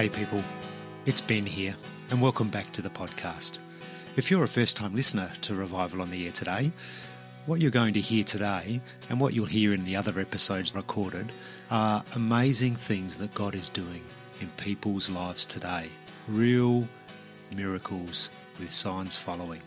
[0.00, 0.42] Hey, people,
[1.04, 1.76] it's Ben here,
[2.08, 3.58] and welcome back to the podcast.
[4.16, 6.72] If you're a first time listener to Revival on the Air today,
[7.44, 11.30] what you're going to hear today and what you'll hear in the other episodes recorded
[11.70, 14.02] are amazing things that God is doing
[14.40, 15.88] in people's lives today.
[16.26, 16.88] Real
[17.54, 19.60] miracles with signs following.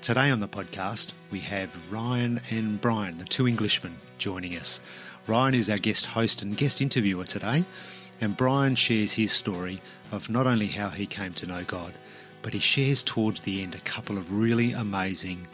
[0.00, 4.80] Today on the podcast, we have Ryan and Brian, the two Englishmen, joining us.
[5.26, 7.64] Ryan is our guest host and guest interviewer today,
[8.20, 9.80] and Brian shares his story
[10.12, 11.92] of not only how he came to know God,
[12.42, 15.46] but he shares towards the end a couple of really amazing,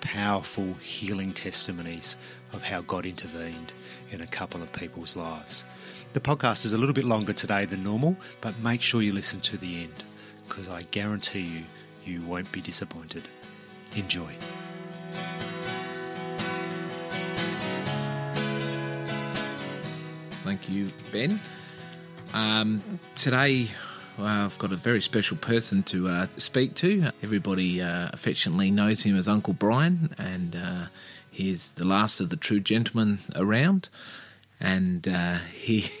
[0.00, 2.16] powerful healing testimonies
[2.52, 3.72] of how God intervened
[4.10, 5.64] in a couple of people's lives.
[6.12, 9.40] The podcast is a little bit longer today than normal, but make sure you listen
[9.40, 10.04] to the end
[10.48, 11.64] because I guarantee you,
[12.04, 13.24] you won't be disappointed.
[13.96, 14.30] Enjoy.
[20.44, 21.40] Thank you, Ben.
[22.34, 22.82] Um,
[23.14, 23.68] today,
[24.18, 27.10] well, I've got a very special person to uh, speak to.
[27.22, 30.86] Everybody uh, affectionately knows him as Uncle Brian, and uh,
[31.30, 33.88] he's the last of the true gentlemen around.
[34.58, 35.92] And uh, he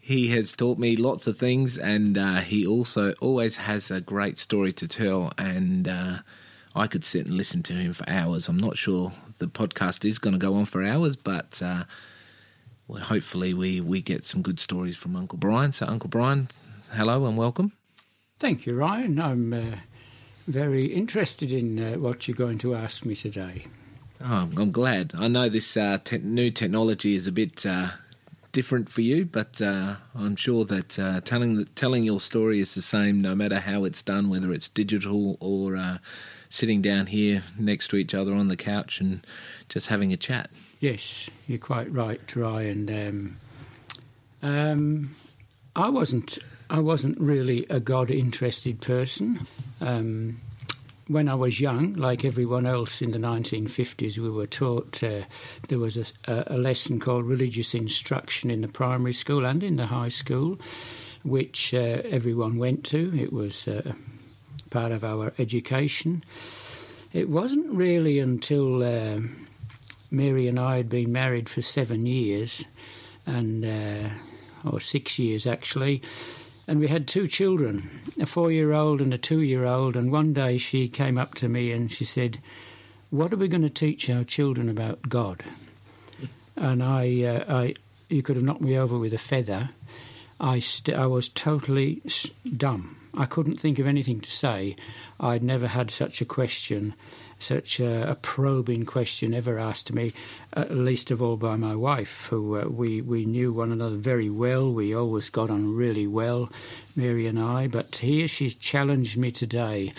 [0.00, 4.38] he has taught me lots of things, and uh, he also always has a great
[4.38, 5.34] story to tell.
[5.36, 6.18] And uh,
[6.74, 8.48] I could sit and listen to him for hours.
[8.48, 11.60] I'm not sure the podcast is going to go on for hours, but
[12.88, 15.72] well, hopefully we, we get some good stories from Uncle Brian.
[15.72, 16.48] So, Uncle Brian,
[16.92, 17.72] hello and welcome.
[18.38, 19.20] Thank you, Ryan.
[19.20, 19.76] I'm uh,
[20.46, 23.66] very interested in uh, what you're going to ask me today.
[24.24, 25.12] Oh, I'm glad.
[25.16, 27.90] I know this uh, te- new technology is a bit uh,
[28.52, 32.74] different for you, but uh, I'm sure that uh, telling the, telling your story is
[32.74, 35.76] the same no matter how it's done, whether it's digital or
[36.50, 39.26] sitting down here next to each other on the couch and
[39.68, 40.50] just having a chat.
[40.80, 42.88] Yes, you're quite right, Ryan.
[43.08, 43.36] Um,
[44.42, 45.16] um,
[45.74, 46.38] I wasn't.
[46.70, 49.46] I wasn't really a God interested person.
[49.80, 50.40] Um,
[51.06, 55.22] when I was young, like everyone else in the 1950s, we were taught uh,
[55.68, 59.86] there was a, a, lesson called religious instruction in the primary school and in the
[59.86, 60.58] high school,
[61.24, 63.18] which uh, everyone went to.
[63.18, 63.94] It was uh,
[64.70, 66.24] part of our education.
[67.12, 69.20] It wasn't really until uh,
[70.10, 72.64] Mary and I had been married for seven years,
[73.26, 74.08] and uh,
[74.64, 76.02] or six years actually,
[76.66, 77.88] and we had two children,
[78.20, 79.96] a four-year-old and a two-year-old.
[79.96, 82.38] And one day she came up to me and she said,
[83.10, 85.44] "What are we going to teach our children about God?"
[86.56, 87.74] And I, uh, I,
[88.08, 89.70] you could have knocked me over with a feather.
[90.40, 92.02] I, st- I was totally
[92.56, 92.96] dumb.
[93.16, 94.76] I couldn't think of anything to say.
[95.18, 96.94] I'd never had such a question,
[97.38, 100.12] such a, a probing question ever asked to me,
[100.56, 104.30] uh, least of all by my wife, who uh, we, we knew one another very
[104.30, 104.72] well.
[104.72, 106.50] We always got on really well,
[106.94, 107.66] Mary and I.
[107.66, 109.92] But here she's challenged me today.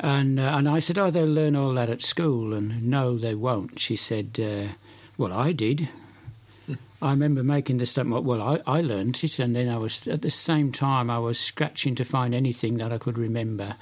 [0.00, 2.52] And, uh, and I said, Oh, they'll learn all that at school.
[2.52, 3.78] And no, they won't.
[3.78, 4.72] She said, uh,
[5.16, 5.88] Well, I did.
[7.02, 10.22] I remember making the statement, well, I, I learned it, and then I was, at
[10.22, 13.74] the same time, I was scratching to find anything that I could remember.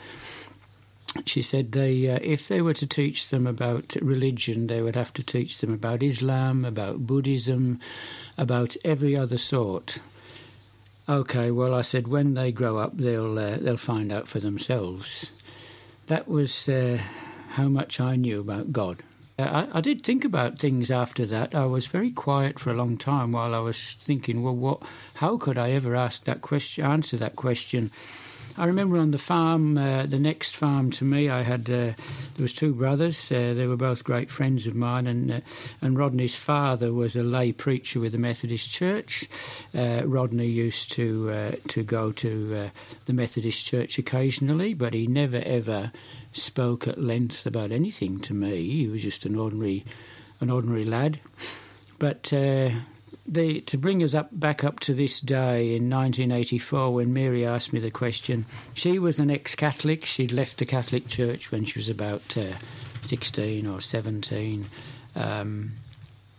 [1.27, 5.13] She said they, uh, if they were to teach them about religion, they would have
[5.15, 7.79] to teach them about Islam, about Buddhism,
[8.39, 9.99] about every other sort.
[11.07, 15.33] Okay, well, I said when they grow up, they'll uh, they'll find out for themselves.
[16.07, 17.01] That was uh,
[17.51, 19.03] how much I knew about God.
[19.45, 21.55] I, I, did think about things after that.
[21.55, 24.83] I was very quiet for a long time while I was thinking, well, what?
[25.15, 26.85] How could I ever ask that question?
[26.85, 27.91] Answer that question?
[28.57, 31.97] I remember on the farm, uh, the next farm to me, I had uh, there
[32.39, 33.31] was two brothers.
[33.31, 35.41] Uh, they were both great friends of mine, and uh,
[35.81, 39.29] and Rodney's father was a lay preacher with the Methodist Church.
[39.75, 42.71] Uh, Rodney used to uh, to go to
[43.07, 45.93] the Methodist Church occasionally, but he never ever
[46.33, 48.69] spoke at length about anything to me.
[48.71, 49.85] He was just an ordinary,
[50.41, 51.21] an ordinary lad.
[51.99, 52.71] But uh,
[53.27, 57.73] the, to bring us up back up to this day in 1984, when Mary asked
[57.73, 60.05] me the question, she was an ex-Catholic.
[60.05, 62.55] She'd left the Catholic Church when she was about uh,
[63.03, 64.69] 16 or 17.
[65.15, 65.73] Um,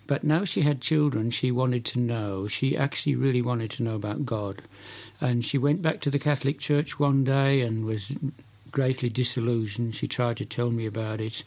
[0.08, 2.48] but now she had children, she wanted to know.
[2.48, 4.62] She actually really wanted to know about God.
[5.22, 8.12] And she went back to the Catholic Church one day and was
[8.72, 9.96] greatly disillusioned.
[9.96, 11.44] She tried to tell me about it.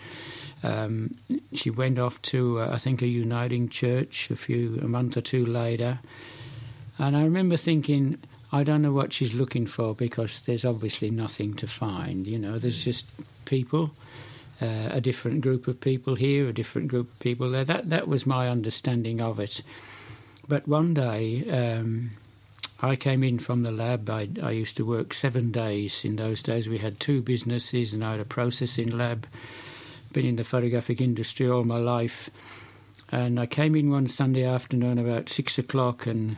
[0.62, 1.16] Um,
[1.52, 5.20] she went off to, uh, I think, a uniting church a few a month or
[5.20, 6.00] two later,
[6.98, 8.18] and I remember thinking,
[8.52, 12.26] I don't know what she's looking for because there's obviously nothing to find.
[12.26, 13.06] You know, there's just
[13.44, 13.90] people,
[14.62, 17.64] uh, a different group of people here, a different group of people there.
[17.64, 19.62] That that was my understanding of it.
[20.48, 21.44] But one day.
[21.50, 22.10] Um,
[22.84, 24.10] I came in from the lab.
[24.10, 26.04] I, I used to work seven days.
[26.04, 29.26] In those days, we had two businesses, and I had a processing lab.
[30.12, 32.28] Been in the photographic industry all my life.
[33.10, 36.36] And I came in one Sunday afternoon about six o'clock, and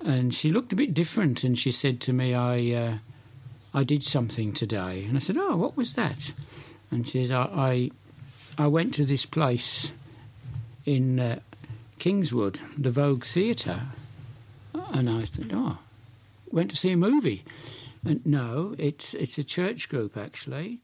[0.00, 1.44] and she looked a bit different.
[1.44, 2.98] And she said to me, "I uh,
[3.74, 6.32] I did something today." And I said, "Oh, what was that?"
[6.90, 7.90] And she says, "I
[8.58, 9.92] I, I went to this place
[10.86, 11.40] in uh,
[11.98, 13.82] Kingswood, the Vogue Theatre."
[14.92, 15.78] And I thought, "Oh,
[16.50, 17.44] went to see a movie."
[18.04, 20.80] And no, it's it's a church group actually.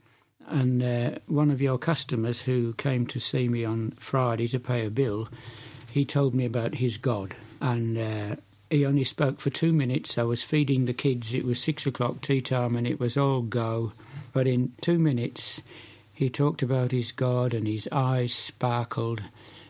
[0.49, 4.85] And uh, one of your customers who came to see me on Friday to pay
[4.85, 5.29] a bill,
[5.91, 7.37] he told me about his God.
[7.61, 8.37] And uh,
[8.69, 10.19] he only spoke for two minutes.
[10.19, 11.35] I was feeding the kids.
[11.35, 13.93] It was six o'clock tea time and it was all go.
[14.33, 15.62] But in two minutes,
[16.12, 19.23] he talked about his God and his eyes sparkled,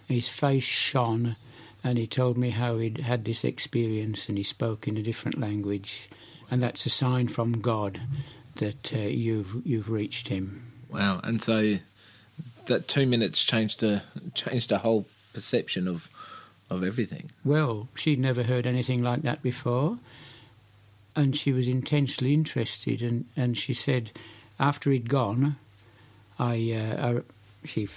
[0.09, 1.37] his face shone,
[1.85, 5.39] and he told me how he'd had this experience and he spoke in a different
[5.41, 6.09] language.
[6.51, 8.01] And that's a sign from God
[8.57, 10.71] that uh, you've you've reached him.
[10.91, 11.21] Wow!
[11.25, 11.79] And so
[12.67, 14.03] that two minutes changed the
[14.35, 16.09] changed the whole perception of
[16.73, 17.31] of everything.
[17.45, 19.99] Well, she'd never heard anything like that before,
[21.15, 23.03] and she was intensely interested.
[23.03, 24.11] And, and she said,
[24.59, 25.57] after he'd gone,
[26.39, 27.21] I, uh, I
[27.65, 27.89] she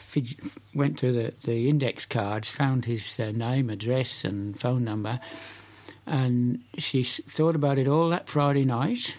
[0.74, 5.20] went to the, the index cards, found his uh, name, address, and phone number,
[6.06, 9.18] and she thought about it all that Friday night.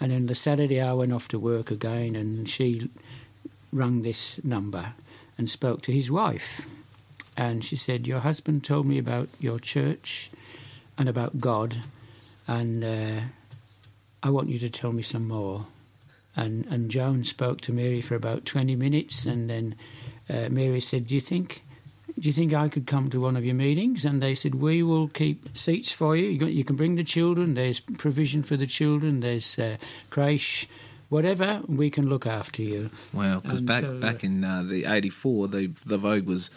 [0.00, 2.90] And then the Saturday, I went off to work again, and she
[3.72, 4.94] rang this number
[5.36, 6.66] and spoke to his wife.
[7.36, 10.30] And she said, Your husband told me about your church
[10.96, 11.76] and about God,
[12.46, 13.20] and uh,
[14.22, 15.66] I want you to tell me some more.
[16.40, 19.74] And, and Joan spoke to Mary for about 20 minutes, and then
[20.28, 21.62] uh, Mary said, Do you think
[22.18, 24.04] do you think I could come to one of your meetings?
[24.04, 26.28] And they said, We will keep seats for you.
[26.28, 27.54] You, got, you can bring the children.
[27.54, 29.20] There's provision for the children.
[29.20, 29.76] There's uh,
[30.10, 30.68] creche,
[31.08, 31.62] whatever.
[31.66, 32.90] We can look after you.
[33.12, 36.50] Wow, because back so, back uh, in uh, the '84, the the Vogue was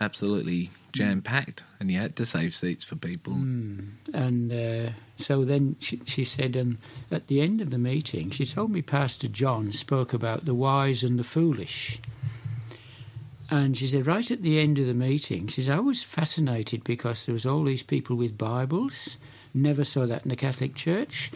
[0.00, 3.34] absolutely jam packed, and you had to save seats for people.
[3.34, 3.88] Mm.
[4.12, 6.78] And uh, so then she, she said, and
[7.10, 11.02] at the end of the meeting, she told me Pastor John spoke about the wise
[11.02, 12.00] and the foolish.
[13.48, 16.82] And she said, right at the end of the meeting, she said, I was fascinated
[16.82, 19.16] because there was all these people with Bibles.
[19.54, 21.30] Never saw that in the Catholic Church.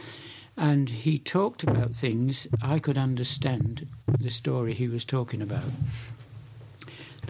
[0.57, 3.87] And he talked about things I could understand
[4.19, 5.65] the story he was talking about.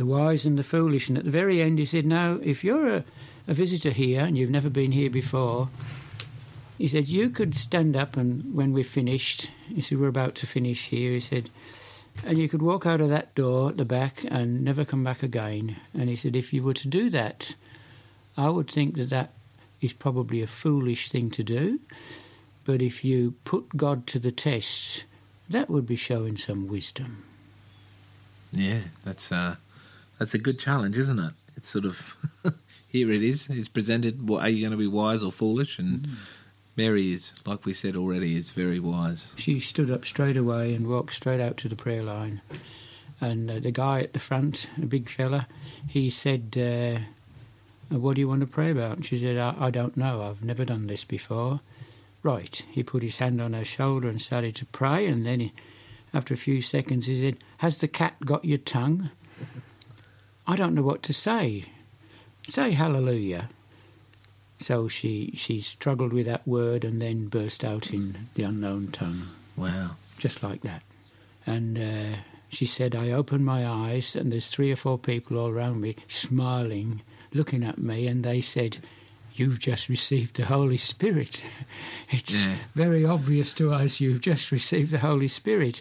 [0.00, 1.10] The wise and the foolish.
[1.10, 3.04] And at the very end, he said, Now, if you're a,
[3.46, 5.68] a visitor here and you've never been here before,
[6.78, 10.46] he said, You could stand up and when we're finished, he said, We're about to
[10.46, 11.12] finish here.
[11.12, 11.50] He said,
[12.24, 15.22] and you could walk out of that door at the back and never come back
[15.22, 15.76] again.
[15.92, 17.54] And he said, if you were to do that,
[18.38, 19.34] I would think that that
[19.82, 21.78] is probably a foolish thing to do.
[22.64, 25.04] But if you put God to the test,
[25.50, 27.24] that would be showing some wisdom.
[28.50, 29.56] Yeah, that's uh,
[30.20, 31.32] that's a good challenge, isn't it?
[31.56, 32.14] It's sort of
[32.88, 33.48] here it is.
[33.48, 34.28] It's presented.
[34.28, 35.78] Well, are you going to be wise or foolish?
[35.78, 36.06] And
[36.76, 39.32] Mary is, like we said already, is very wise.
[39.36, 42.42] She stood up straight away and walked straight out to the prayer line.
[43.18, 45.48] And uh, the guy at the front, a big fella,
[45.88, 48.96] he said, uh, What do you want to pray about?
[48.98, 50.20] And she said, I, I don't know.
[50.22, 51.60] I've never done this before.
[52.22, 52.62] Right.
[52.70, 55.06] He put his hand on her shoulder and started to pray.
[55.06, 55.52] And then, he,
[56.12, 59.08] after a few seconds, he said, Has the cat got your tongue?
[60.46, 61.66] I don't know what to say.
[62.46, 63.48] Say hallelujah.
[64.58, 69.28] So she, she struggled with that word and then burst out in the unknown tongue
[69.56, 69.92] Wow.
[70.18, 70.82] just like that.
[71.46, 72.16] And uh,
[72.50, 75.96] she said, I opened my eyes, and there's three or four people all around me
[76.08, 77.00] smiling,
[77.32, 78.78] looking at me, and they said,
[79.32, 81.42] You've just received the Holy Spirit.
[82.10, 82.56] it's Yeah.
[82.74, 85.80] very obvious to us you've just received the Holy Spirit.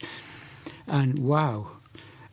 [0.88, 1.72] And wow.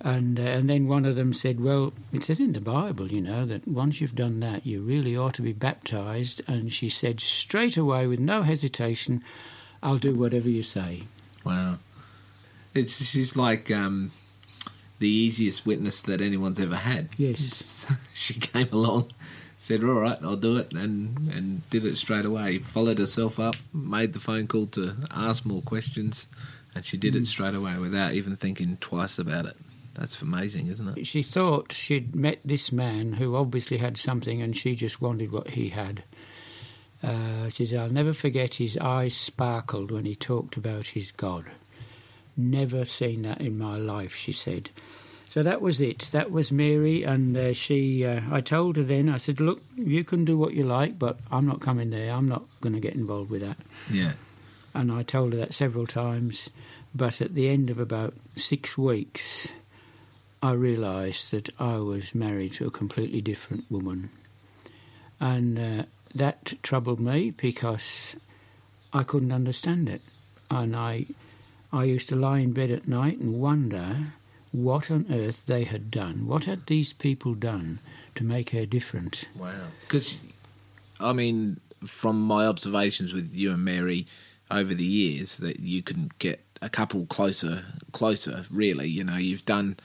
[0.00, 3.21] And, uh, and then one of them said, Well, it says in the Bible, you
[3.21, 6.43] know, that once you've done that, you really ought to be baptized.
[6.47, 9.23] And she said, straight away, with no hesitation,
[9.83, 11.05] I'll do whatever you say.
[11.45, 11.79] Wow.
[12.75, 14.12] It's she's like um,
[14.99, 17.09] the easiest witness that anyone's ever had.
[17.17, 17.87] Yes.
[18.12, 19.12] she came along,
[19.57, 22.59] said, "All right, I'll do it," and and did it straight away.
[22.59, 26.26] Followed herself up, made the phone call to ask more questions,
[26.75, 29.57] and she did it straight away without even thinking twice about it.
[29.99, 31.07] That's amazing, isn't it?
[31.07, 35.49] She thought she'd met this man who obviously had something and she just wanted what
[35.49, 36.05] he had.
[37.03, 41.47] Uh, she said, I'll never forget his eyes sparkled when he talked about his God.
[42.37, 44.71] Never seen that in my life, she said.
[45.29, 46.11] So that was it.
[46.12, 48.05] That was Mary, and uh, she.
[48.05, 49.09] Uh, I told her then.
[49.09, 52.12] I said, "Look, you can do what you like, but I'm not coming there.
[52.12, 53.59] I'm not going to get involved with that."
[53.91, 54.12] Yeah.
[54.73, 56.50] And I told her that several times.
[56.95, 59.49] But at the end of about six weeks,
[60.43, 64.11] I realised that I was married to a completely different woman,
[65.19, 65.83] and uh,
[66.14, 68.16] that troubled me because
[68.93, 70.02] I couldn't understand it,
[70.50, 71.07] and I.
[71.73, 74.12] I used to lie in bed at night and wonder
[74.52, 76.26] what on earth they had done.
[76.26, 77.81] What had these people done
[78.14, 79.25] to make her different?
[79.37, 79.66] Wow.
[79.83, 80.16] Because,
[80.99, 84.07] I mean, from my observations with you and Mary
[84.50, 88.47] over the years, that you can get a couple closer, closer.
[88.49, 89.76] Really, you know, you've done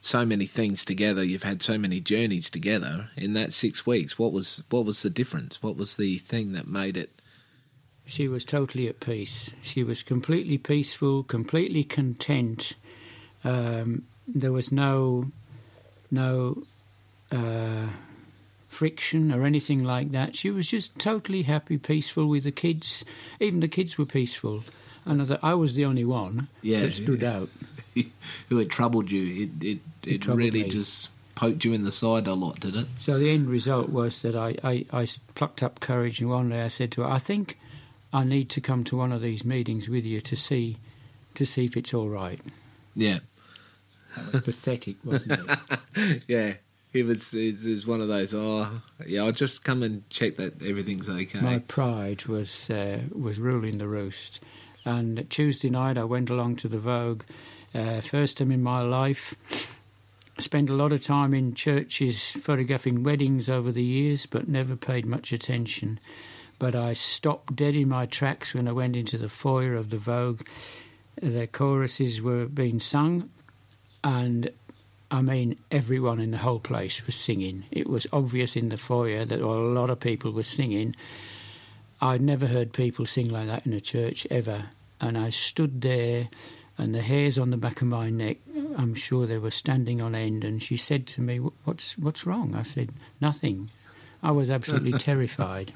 [0.00, 1.22] so many things together.
[1.22, 4.18] You've had so many journeys together in that six weeks.
[4.18, 5.62] What was what was the difference?
[5.62, 7.10] What was the thing that made it?
[8.06, 9.50] She was totally at peace.
[9.62, 12.74] She was completely peaceful, completely content.
[13.44, 15.30] Um, there was no
[16.10, 16.64] no
[17.30, 17.86] uh,
[18.68, 20.34] friction or anything like that.
[20.34, 23.04] She was just totally happy, peaceful with the kids.
[23.38, 24.64] Even the kids were peaceful,
[25.04, 26.80] and I, I was the only one Yeah.
[26.80, 27.48] that stood out.
[28.48, 29.44] Who had troubled you?
[29.44, 30.68] It it, it, troubled really me.
[30.70, 32.86] just poked you in the side a lot, did it?
[32.98, 36.62] So the end result was that I, I, I plucked up courage, and one day
[36.62, 37.58] I said to her, "I think
[38.12, 40.76] I need to come to one of these meetings with you to see
[41.34, 42.40] to see if it's all right."
[42.94, 43.20] Yeah.
[44.32, 45.40] Pathetic, wasn't
[45.94, 46.22] it?
[46.28, 46.54] yeah.
[46.92, 50.60] It was, it was one of those, oh, yeah, I'll just come and check that
[50.60, 51.40] everything's okay.
[51.40, 54.40] My pride was uh, was ruling the roost.
[54.84, 57.22] And Tuesday night, I went along to the Vogue.
[57.74, 59.34] Uh, first time in my life.
[60.38, 65.04] Spent a lot of time in churches photographing weddings over the years, but never paid
[65.04, 66.00] much attention.
[66.58, 69.98] But I stopped dead in my tracks when I went into the foyer of the
[69.98, 70.42] Vogue.
[71.20, 73.30] The choruses were being sung,
[74.02, 74.50] and
[75.10, 77.64] I mean, everyone in the whole place was singing.
[77.70, 80.94] It was obvious in the foyer that a lot of people were singing.
[82.00, 84.66] I'd never heard people sing like that in a church ever.
[85.00, 86.28] And I stood there,
[86.80, 88.38] and the hairs on the back of my neck,
[88.76, 90.44] I'm sure they were standing on end.
[90.44, 92.54] And she said to me, What's, what's wrong?
[92.54, 93.70] I said, Nothing.
[94.22, 95.72] I was absolutely terrified.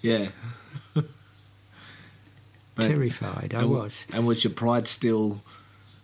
[0.00, 0.28] Yeah.
[2.78, 4.06] Terrified, I was.
[4.12, 5.42] And was your pride still.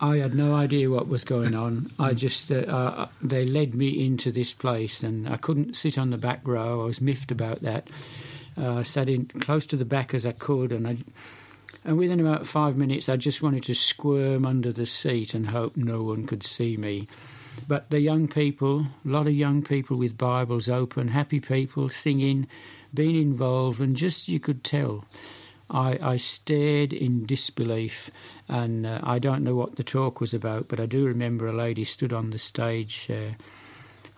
[0.00, 1.90] I had no idea what was going on.
[1.98, 6.10] I just uh, uh, they led me into this place, and I couldn't sit on
[6.10, 6.82] the back row.
[6.82, 7.88] I was miffed about that.
[8.56, 10.98] Uh, I sat in close to the back as I could, and I,
[11.84, 15.76] and within about five minutes, I just wanted to squirm under the seat and hope
[15.76, 17.08] no one could see me.
[17.66, 22.46] But the young people, a lot of young people with Bibles open, happy people singing,
[22.94, 25.04] being involved, and just you could tell.
[25.70, 28.10] I, I stared in disbelief,
[28.48, 31.52] and uh, I don't know what the talk was about, but I do remember a
[31.52, 33.34] lady stood on the stage, uh,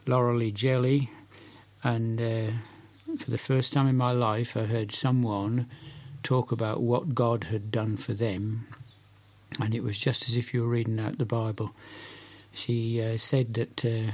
[0.06, 1.10] Laurelie Jelly,
[1.82, 2.52] and uh,
[3.18, 5.66] for the first time in my life, I heard someone
[6.22, 8.66] talk about what God had done for them,
[9.58, 11.72] and it was just as if you were reading out the Bible.
[12.52, 14.12] She uh, said that uh,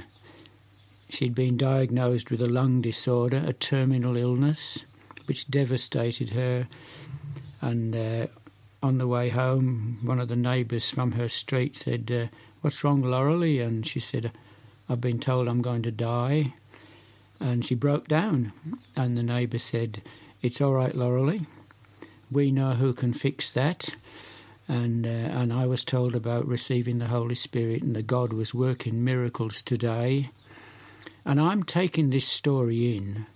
[1.09, 4.85] she'd been diagnosed with a lung disorder, a terminal illness,
[5.27, 6.69] which devastated her
[7.61, 8.27] and uh,
[8.83, 12.27] on the way home, one of the neighbours from her street said, uh,
[12.61, 14.33] "What's wrong, Laurelie?" And she said,
[14.89, 16.55] "I've been told I'm going to die."
[17.41, 18.53] And she broke down,
[18.95, 20.03] and the neighbour said,
[20.43, 21.47] "It's all right, Laurelie.
[22.30, 23.95] We know who can fix that."
[24.68, 28.54] And uh, and I was told about receiving the Holy Spirit, and that God was
[28.54, 30.30] working miracles today.
[31.25, 33.26] And I'm taking this story in.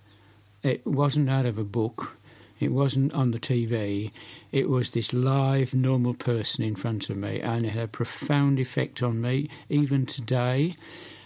[0.63, 2.17] It wasn't out of a book.
[2.61, 4.11] It wasn't on the TV.
[4.51, 8.59] It was this live, normal person in front of me, and it had a profound
[8.59, 9.49] effect on me.
[9.67, 10.75] Even today,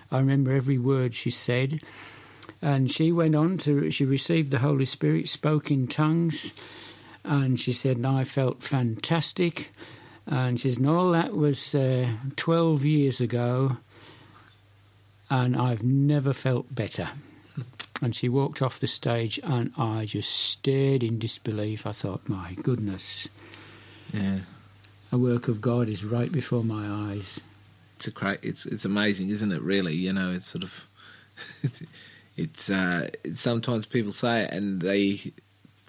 [0.10, 1.82] I remember every word she said.
[2.62, 6.54] And she went on to, she received the Holy Spirit, spoke in tongues,
[7.26, 9.72] and she said, and I felt fantastic.
[10.28, 13.78] And she said, and all that was uh, 12 years ago,
[15.30, 17.10] and I've never felt better.
[18.02, 21.86] And she walked off the stage, and I just stared in disbelief.
[21.88, 23.28] I thought, my goodness,
[24.14, 24.40] Yeah.
[25.12, 27.40] a work of God is right before my eyes.
[27.98, 29.62] It's a cra- it's it's amazing, isn't it?
[29.62, 30.88] Really, you know, it's sort of
[32.38, 35.32] it's uh, it's, sometimes people say it and they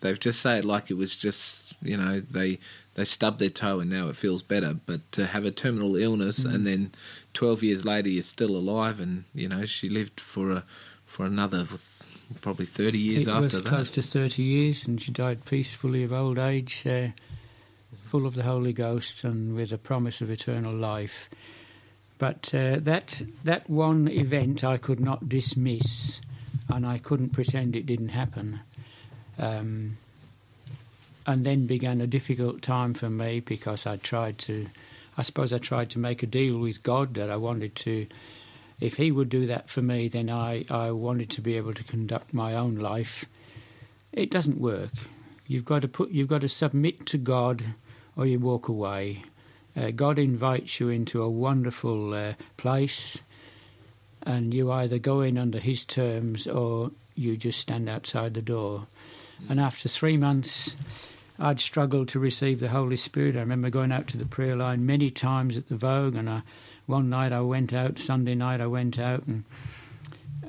[0.00, 2.58] they've just say it like it was just you know they
[2.94, 4.74] they stubbed their toe and now it feels better.
[4.86, 6.54] But to have a terminal illness Mm.
[6.54, 6.92] and then
[7.34, 10.64] twelve years later you're still alive and you know she lived for a
[11.06, 11.66] for another
[12.40, 13.66] probably thirty years it after was that.
[13.66, 17.08] close to 30 years, and she died peacefully of old age, uh,
[18.02, 21.30] full of the Holy Ghost, and with a promise of eternal life.
[22.18, 26.20] But uh, that that one event I could not dismiss,
[26.68, 28.60] and I couldn't pretend it didn't happen.
[29.38, 29.98] Um,
[31.26, 34.68] and then began a difficult time for me because I tried to,
[35.18, 38.06] I suppose I tried to make a deal with God that I wanted to,
[38.80, 41.84] if He would do that for me, then I, I wanted to be able to
[41.84, 43.24] conduct my own life.
[44.12, 44.92] It doesn't work.
[45.46, 47.64] You've got to put, you've got to submit to God,
[48.16, 49.24] or you walk away.
[49.76, 53.18] Uh, God invites you into a wonderful uh, place,
[54.22, 58.86] and you either go in under His terms or you just stand outside the door.
[59.48, 60.76] And after three months,
[61.38, 63.36] I'd struggled to receive the Holy Spirit.
[63.36, 66.42] I remember going out to the prayer line many times at the Vogue, and I,
[66.86, 69.44] one night I went out, Sunday night I went out, and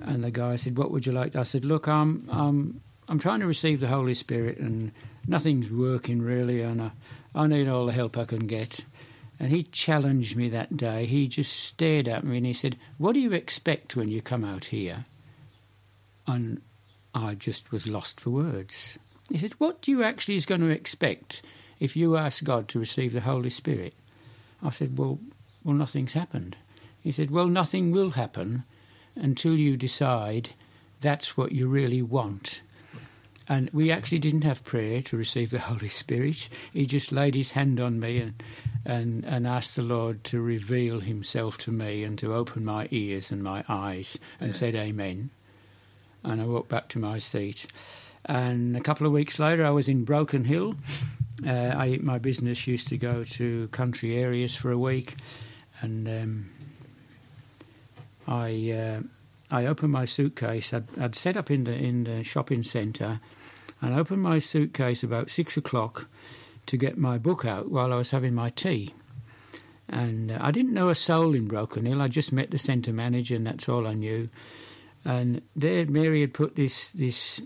[0.01, 3.41] and the guy said, "What would you like?" I said, "Look, I'm I'm I'm trying
[3.41, 4.91] to receive the Holy Spirit, and
[5.27, 6.91] nothing's working really, and I,
[7.35, 8.85] I need all the help I can get."
[9.39, 11.05] And he challenged me that day.
[11.05, 14.43] He just stared at me and he said, "What do you expect when you come
[14.43, 15.05] out here?"
[16.25, 16.61] And
[17.17, 18.97] I just was lost for words.
[19.29, 21.41] He said, What do you actually is going to expect
[21.79, 23.93] if you ask God to receive the Holy Spirit?
[24.61, 25.19] I said, Well,
[25.63, 26.55] well, nothing's happened.
[27.01, 28.63] He said, Well, nothing will happen
[29.15, 30.49] until you decide
[31.01, 32.61] that's what you really want.
[33.49, 36.49] And we actually didn't have prayer to receive the Holy Spirit.
[36.71, 38.43] He just laid his hand on me and,
[38.85, 43.31] and, and asked the Lord to reveal himself to me and to open my ears
[43.31, 44.55] and my eyes and Yeah.
[44.55, 45.31] said, Amen.
[46.23, 47.67] And I walked back to my seat.
[48.25, 50.75] And a couple of weeks later, I was in Broken Hill.
[51.45, 55.15] Uh, I, my business used to go to country areas for a week,
[55.81, 56.49] and um,
[58.27, 59.01] I uh,
[59.51, 60.73] I opened my suitcase.
[60.73, 63.21] I'd, I'd set up in the in the shopping centre,
[63.81, 66.07] and I opened my suitcase about six o'clock
[66.65, 68.93] to get my book out while I was having my tea.
[69.87, 72.01] And uh, I didn't know a soul in Broken Hill.
[72.01, 74.29] I just met the centre manager, and that's all I knew.
[75.05, 77.41] And there, Mary had put this this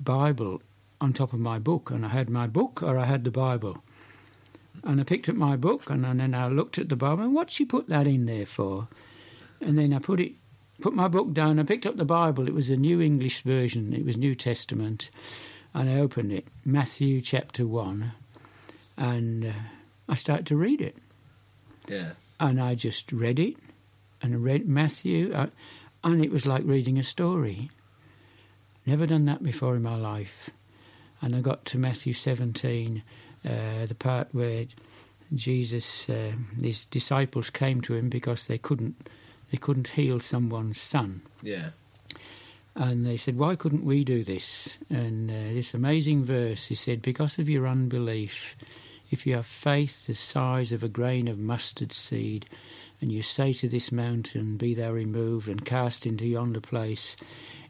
[0.00, 0.60] Bible
[1.00, 3.82] on top of my book, and I had my book or I had the Bible.
[4.82, 7.24] And I picked up my book, and, and then I looked at the Bible.
[7.24, 8.88] And what she put that in there for?
[9.60, 10.32] And then I put it,
[10.80, 11.58] put my book down.
[11.58, 12.46] I picked up the Bible.
[12.46, 13.92] It was a New English version.
[13.92, 15.10] It was New Testament,
[15.74, 18.12] and I opened it, Matthew chapter one,
[18.96, 19.52] and uh,
[20.08, 20.96] I started to read it
[21.88, 22.12] Yeah.
[22.38, 23.56] and I just read it
[24.22, 25.48] and read Matthew, uh,
[26.12, 27.68] and it was like reading a story.
[28.86, 30.50] Never done that before in my life.
[31.20, 33.02] And I got to Matthew 17,
[33.44, 33.50] uh,
[33.86, 34.66] the part where
[35.34, 39.08] Jesus, uh, his disciples came to him because they couldn't,
[39.50, 41.22] they couldn't heal someone's son.
[41.42, 41.70] Yeah.
[42.76, 44.78] And they said, Why couldn't we do this?
[44.88, 48.54] And uh, this amazing verse, he said, Because of your unbelief,
[49.10, 52.46] if you have faith the size of a grain of mustard seed,
[53.00, 57.16] and you say to this mountain, Be thou removed and cast into yonder place,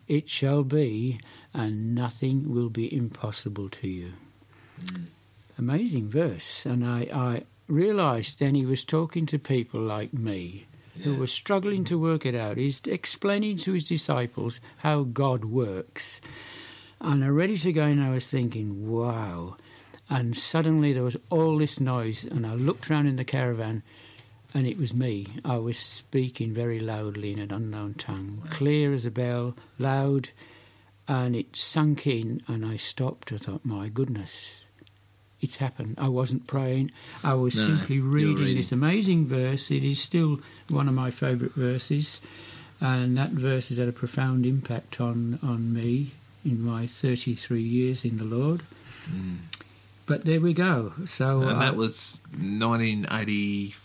[0.09, 1.21] it shall be,
[1.53, 4.13] and nothing will be impossible to you.
[5.59, 6.65] Amazing verse.
[6.65, 10.67] And I, I realised then he was talking to people like me
[11.03, 12.57] who were struggling to work it out.
[12.57, 16.21] He's explaining to his disciples how God works.
[17.01, 19.57] And I read it again, I was thinking, wow.
[20.09, 23.83] And suddenly there was all this noise, and I looked round in the caravan,
[24.57, 25.27] and it was me.
[25.45, 30.31] I was speaking very loudly in an unknown tongue, clear as a bell, loud,
[31.07, 33.33] and it sunk in, and I stopped.
[33.33, 34.65] I thought, my goodness,
[35.43, 35.97] it's happened.
[35.99, 36.91] I wasn't praying,
[37.23, 38.57] I was No, simply reading, reading.
[38.57, 39.71] this amazing verse.
[39.71, 42.21] It is still one of my favourite verses,
[42.81, 46.13] and that verse has had a profound impact on, on me
[46.47, 48.63] in my 33 years in the Lord.
[49.11, 49.37] Mm.
[50.07, 50.93] But there we go.
[51.05, 53.83] So And I- that was 1985?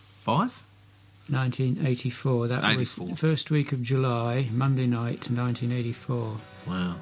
[1.27, 2.47] 1984.
[2.47, 2.77] That 84.
[2.77, 6.37] was the first week of July, Monday night, 1984.
[6.67, 6.95] Wow.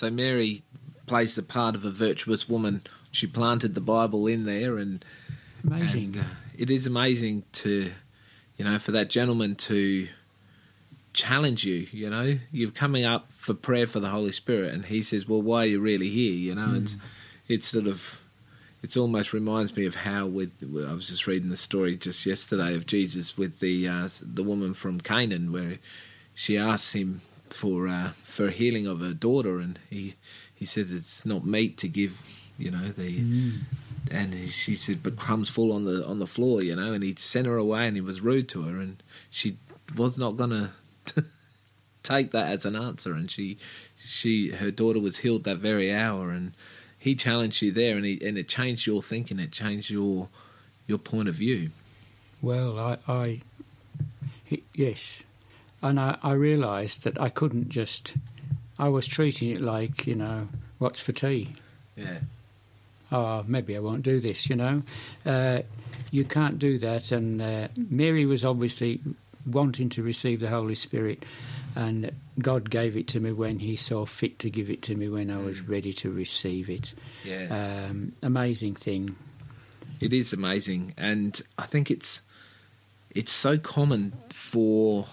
[0.00, 0.62] So Mary
[1.04, 2.84] plays the part of a virtuous woman.
[3.10, 5.04] She planted the Bible in there, and
[5.64, 6.16] Amazing.
[6.16, 7.90] and, uh, it is amazing to,
[8.56, 10.08] you know, for that gentleman to
[11.12, 11.86] challenge you.
[11.90, 15.42] You know, you're coming up for prayer for the Holy Spirit, and he says, "Well,
[15.42, 16.96] why are you really here?" You know, it's
[17.48, 18.20] it's sort of
[18.82, 22.74] it almost reminds me of how with I was just reading the story just yesterday
[22.74, 25.78] of Jesus with the uh, the woman from Canaan, where
[26.34, 27.20] she asks him
[27.50, 30.14] for uh, for healing of her daughter, and he
[30.54, 32.20] he says it's not meat to give,
[32.58, 33.58] you know, the Mm.
[34.10, 37.02] And he, she said, "But crumbs fall on the on the floor, you know." And
[37.02, 39.56] he sent her away, and he was rude to her, and she
[39.96, 40.50] was not going
[41.06, 41.24] to
[42.02, 43.12] take that as an answer.
[43.12, 43.58] And she,
[44.04, 46.52] she, her daughter was healed that very hour, and
[46.98, 50.28] he challenged you there, and he and it changed your thinking, it changed your
[50.86, 51.70] your point of view.
[52.42, 53.40] Well, I, I
[54.44, 55.22] he, yes,
[55.80, 58.14] and I, I realised that I couldn't just.
[58.78, 61.54] I was treating it like you know what's for tea.
[61.96, 62.20] Yeah.
[63.12, 64.48] Oh, maybe I won't do this.
[64.48, 64.82] You know,
[65.26, 65.62] uh,
[66.10, 67.12] you can't do that.
[67.12, 69.00] And uh, Mary was obviously
[69.46, 71.24] wanting to receive the Holy Spirit,
[71.74, 75.08] and God gave it to me when He saw fit to give it to me
[75.08, 76.94] when I was ready to receive it.
[77.24, 77.86] Yeah.
[77.88, 79.16] Um, amazing thing.
[80.00, 82.20] It is amazing, and I think it's
[83.10, 85.06] it's so common for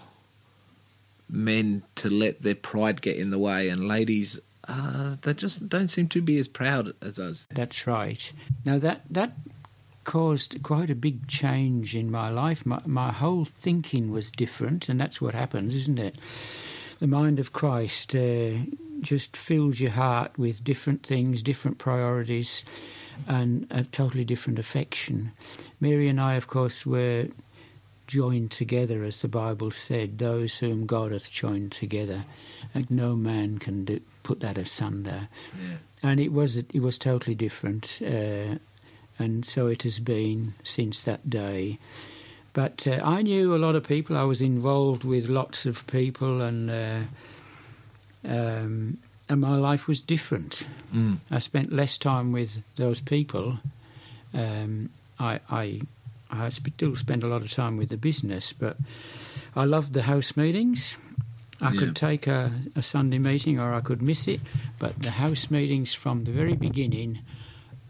[1.28, 5.88] men to let their pride get in the way, and ladies uh, they just don't
[5.88, 7.48] seem to be as proud as us.
[7.50, 8.32] That's right.
[8.64, 9.32] Now that that
[10.08, 12.64] caused quite a big change in my life.
[12.64, 16.16] My, my whole thinking was different, and that's what happens, isn't it?
[16.98, 18.52] The mind of Christ uh,
[19.02, 22.64] just fills your heart with different things, different priorities,
[23.26, 25.32] and a totally different affection.
[25.78, 27.28] Mary and I, of course, were
[28.08, 32.24] joined together, as the Bible said, those whom God hath joined together.
[32.74, 35.28] And no man can do, put that asunder.
[35.54, 35.76] Yeah.
[36.02, 38.58] And it was it was totally different, uh,
[39.18, 41.78] and so it has been since that day.
[42.52, 44.16] But uh, I knew a lot of people.
[44.16, 47.00] I was involved with lots of people, and uh,
[48.24, 50.66] um, and my life was different.
[50.94, 51.18] Mm.
[51.30, 53.58] I spent less time with those people.
[54.32, 55.80] Um, I, I
[56.30, 58.76] I still spend a lot of time with the business, but
[59.56, 60.96] I loved the house meetings.
[61.60, 61.78] I Yeah.
[61.80, 64.40] could take a, a Sunday meeting or I could miss it,
[64.78, 67.20] but the house meetings from the very beginning,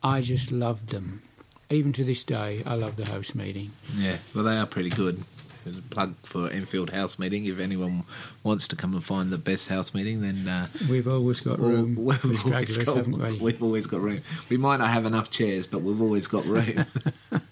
[0.03, 1.23] I just loved them.
[1.71, 3.73] Even to this day, I love the house meeting.
[3.95, 5.23] Yeah, well, they are pretty good.
[5.65, 7.45] There's a plug for Enfield House Meeting.
[7.45, 8.05] If anyone
[8.43, 11.95] wants to come and find the best house meeting, then uh, We've always got room
[11.99, 13.39] we've, always got, we?
[13.41, 14.23] we've always got room.
[14.49, 16.87] We might not have enough chairs, but we've always got room.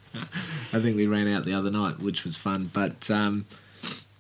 [0.77, 2.71] I think we ran out the other night, which was fun.
[2.73, 3.47] But um,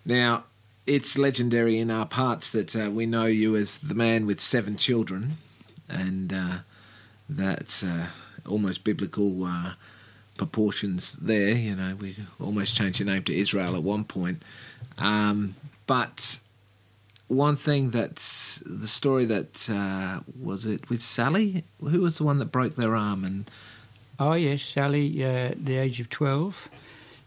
[0.06, 0.44] now
[0.86, 4.78] it's legendary in our parts that uh, we know you as the man with seven
[4.78, 5.32] children,
[5.86, 6.58] and uh,
[7.28, 8.06] that's uh,
[8.48, 9.74] almost biblical uh,
[10.38, 11.50] proportions there.
[11.50, 14.42] You know, we almost changed your name to Israel at one point.
[14.96, 16.38] Um, but
[17.28, 22.38] one thing that's the story that uh, was it with Sally, who was the one
[22.38, 23.50] that broke their arm, and
[24.18, 26.70] Oh yes, Sally, uh, the age of twelve.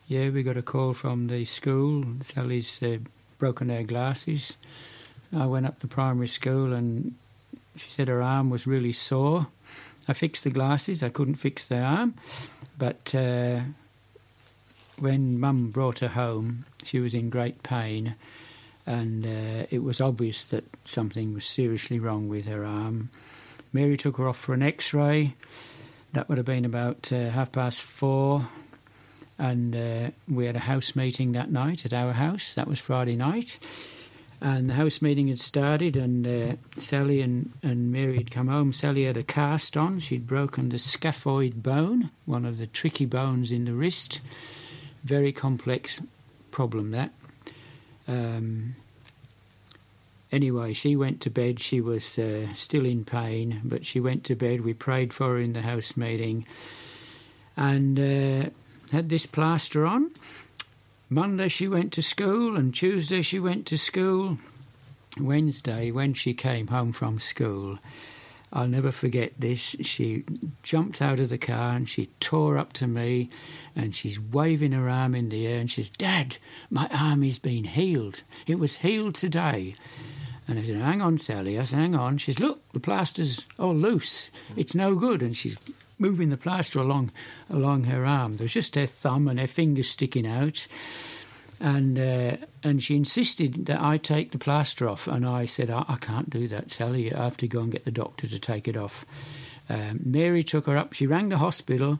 [0.08, 2.04] Yeah, we got a call from the school.
[2.22, 2.98] Sally's uh,
[3.38, 4.58] broken her glasses.
[5.32, 7.14] I went up to primary school and
[7.76, 9.48] she said her arm was really sore.
[10.08, 11.04] I fixed the glasses.
[11.04, 12.16] I couldn't fix the arm,
[12.80, 13.60] but uh,
[14.98, 18.16] when Mum brought her home, she was in great pain,
[18.88, 23.12] and uh, it was obvious that something was seriously wrong with her arm.
[23.72, 25.36] Mary took her off for an X-ray.
[26.14, 28.48] That would have been about uh, half past four,
[29.38, 32.56] and uh, we had a house meeting that night at our house.
[32.56, 33.60] That was Friday night,
[34.42, 38.74] and the house meeting had started, and uh, Sally and, and Mary had come home.
[38.74, 43.52] Sally had a cast on; she'd broken the scaphoid bone, one of the tricky bones
[43.52, 44.20] in the wrist.
[45.04, 46.02] Very complex
[46.50, 47.12] problem that.
[48.08, 48.76] Um,
[50.32, 51.60] Anyway, she went to bed.
[51.60, 54.62] She was uh, still in pain, but she went to bed.
[54.62, 56.46] We prayed for her in the house meeting
[57.58, 58.50] and uh,
[58.92, 60.12] had this plaster on.
[61.10, 64.38] Monday she went to school, and Tuesday she went to school.
[65.20, 67.80] Wednesday, when she came home from school,
[68.54, 69.76] I'll never forget this.
[69.82, 70.24] She
[70.64, 73.30] jumped out of the car and she tore up to me
[73.76, 76.38] and she's waving her arm in the air and she's, Dad,
[76.70, 78.24] my arm has been healed.
[78.48, 79.76] It was healed today.
[80.50, 81.60] And I said, Hang on, Sally.
[81.60, 82.18] I said, Hang on.
[82.18, 84.32] She's, Look, the plaster's all loose.
[84.58, 85.22] It's no good.
[85.22, 85.56] And she's
[86.00, 87.12] moving the plaster along
[87.52, 88.38] along her arm.
[88.38, 90.66] There was just her thumb and her fingers sticking out.
[91.60, 95.08] And uh, and she insisted that I take the plaster off.
[95.08, 97.14] And I said, I, I can't do that, Sally.
[97.14, 99.06] I have to go and get the doctor to take it off.
[99.70, 100.94] Um, Mary took her up.
[100.94, 102.00] She rang the hospital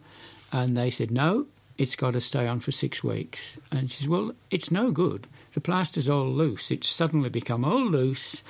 [0.52, 1.46] and they said, No,
[1.78, 3.60] it's got to stay on for six weeks.
[3.72, 5.28] And she said, Well, it's no good.
[5.60, 6.72] The plaster's all loose.
[6.72, 8.44] It's suddenly become all loose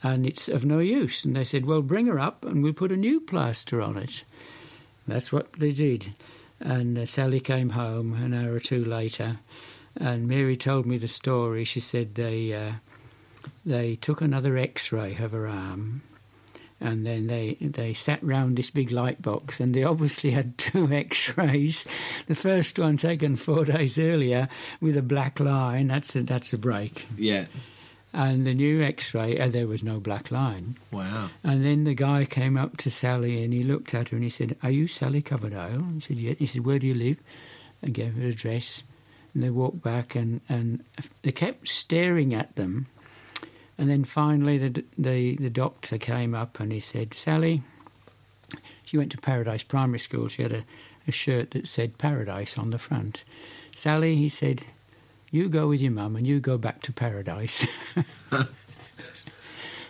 [0.00, 1.24] and it's of no use.
[1.24, 4.22] And they said, Well, bring her up and we'll put a new plaster on it.
[5.08, 6.14] That's what they did.
[6.60, 9.38] And uh, Sally came home an hour or two later,
[9.96, 11.64] and Mary told me the story.
[11.64, 12.72] She said they uh,
[13.64, 16.02] they took another X-ray of her arm,
[16.80, 20.92] and then they they sat round this big light box, and they obviously had two
[20.92, 21.86] X-rays.
[22.26, 24.48] The first one taken four days earlier
[24.80, 25.88] with a black line.
[25.88, 27.06] That's a that's a break.
[27.16, 27.46] Yeah.
[28.12, 30.78] And the new X-ray, uh, there was no black line.
[30.90, 31.28] Wow.
[31.44, 34.30] And then the guy came up to Sally and he looked at her and he
[34.30, 37.18] said, "Are you Sally Coverdale?" He said, "Yeah." He said, "Where do you live?"
[37.82, 38.82] and gave her address,
[39.34, 40.84] and they walked back and and
[41.22, 42.86] they kept staring at them
[43.78, 47.62] and then finally, the, the, the doctor came up and he said, Sally,
[48.84, 50.28] she went to Paradise Primary School.
[50.28, 50.62] She had a,
[51.06, 53.24] a shirt that said Paradise on the front.
[53.74, 54.64] Sally, he said,
[55.30, 57.66] you go with your mum and you go back to Paradise.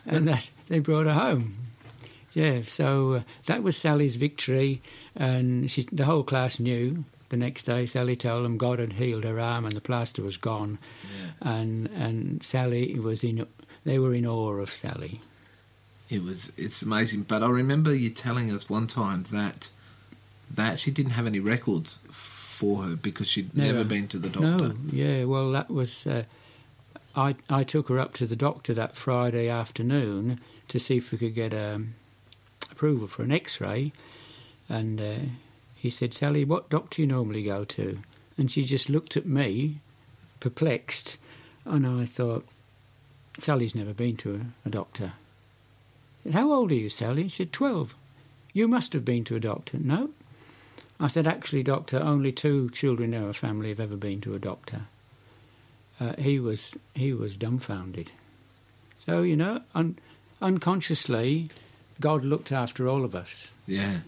[0.07, 1.57] and that, they brought her home.
[2.33, 4.83] Yeah, so uh, that was Sally's victory,
[5.14, 7.05] and she, the whole class knew.
[7.29, 10.37] The next day, Sally told them God had healed her arm and the plaster was
[10.37, 11.55] gone, Yeah.
[11.59, 13.46] and and Sally was in
[13.87, 15.22] they were in awe of Sally.
[16.11, 17.22] It was it's amazing.
[17.22, 19.70] But I remember you telling us one time that
[20.51, 23.88] that she didn't have any records for her because she'd never, Never.
[23.88, 24.68] been to the doctor.
[24.68, 26.07] No, yeah, well, that was.
[26.07, 26.25] Uh,
[27.14, 31.18] I I took her up to the doctor that Friday afternoon to see if we
[31.18, 31.94] could get um,
[32.70, 33.92] approval for an X-ray,
[34.68, 35.18] and uh,
[35.75, 37.99] he said, "Sally, what doctor you normally go to?"
[38.38, 39.79] And she just looked at me,
[40.40, 41.18] perplexed,
[41.64, 42.44] and I thought,
[43.38, 45.12] "Sally's never been to a, a doctor."
[46.27, 47.29] Said, How old are you, Sally?
[47.29, 47.94] She said, 12.
[48.53, 49.79] You must have been to a doctor.
[49.79, 50.11] No.
[50.99, 54.38] I said, Actually, doctor, only two children in our family have ever been to a
[54.38, 54.83] doctor.
[56.01, 58.11] Uh, he was he was dumbfounded.
[59.07, 59.99] So you know, un-
[60.42, 61.49] unconsciously,
[62.01, 63.53] God looked after all of us.
[63.66, 64.01] Yeah.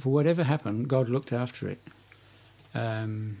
[0.00, 1.82] For whatever happened, God looked after it.
[2.74, 3.38] Um,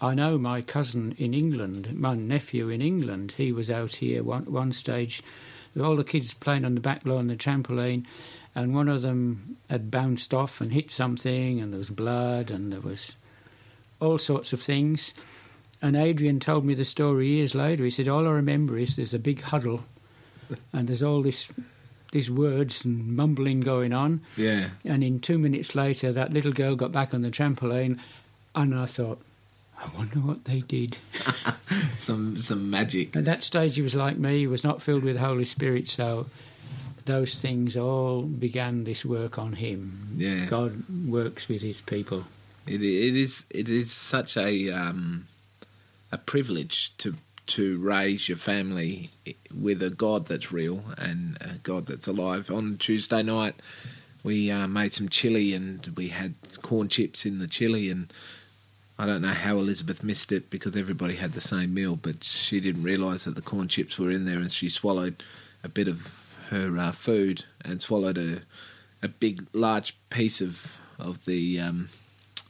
[0.00, 4.50] I know my cousin in England, my nephew in England, he was out here one
[4.50, 5.22] one stage.
[5.74, 8.04] With all the kids playing on the back lawn, the trampoline,
[8.54, 12.72] and one of them had bounced off and hit something, and there was blood, and
[12.72, 13.14] there was
[14.00, 15.14] all sorts of things.
[15.80, 17.84] And Adrian told me the story years later.
[17.84, 19.84] He said, "All I remember is there's a big huddle,
[20.72, 21.48] and there's all this,
[22.12, 24.70] these words and mumbling going on." Yeah.
[24.84, 28.00] And in two minutes later, that little girl got back on the trampoline,
[28.54, 29.22] and I thought,
[29.80, 30.98] I wonder what they did.
[31.96, 33.16] Some some magic.
[33.16, 35.88] At that stage, he was like me, he was not filled with the Holy Spirit,
[35.88, 36.26] so
[37.04, 40.14] those things all began this work on him.
[40.16, 40.46] Yeah.
[40.46, 42.24] God works with his people.
[42.66, 45.26] It, it is it is such a um,
[46.12, 47.16] a privilege to
[47.48, 49.10] to raise your family
[49.52, 52.50] with a God that's real and a God that's alive.
[52.50, 53.56] On Tuesday night,
[54.22, 58.12] we uh, made some chili and we had corn chips in the chili and.
[59.00, 62.60] I don't know how Elizabeth missed it because everybody had the same meal, but she
[62.60, 65.22] didn't realise that the corn chips were in there, and she swallowed
[65.64, 66.10] a bit of
[66.50, 68.42] her uh, food and swallowed a
[69.02, 71.88] a big, large piece of of the um,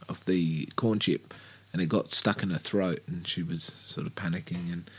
[0.09, 1.33] of the corn chip,
[1.73, 4.91] and it got stuck in her throat, and she was sort of panicking and